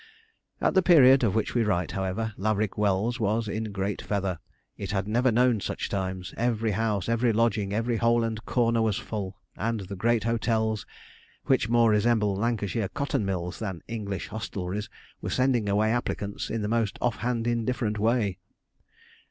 [0.59, 4.39] At the period of which we write, however, 'Laverick Wells' was in great feather
[4.75, 6.33] it had never known such times.
[6.37, 10.87] Every house, every lodging, every hole and corner was full, and the great hotels,
[11.45, 14.89] which more resemble Lancashire cotton mills than English hostelries,
[15.21, 18.39] were sending away applicants in the most offhand, indifferent way.